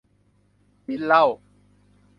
[0.85, 1.25] กินเหล้า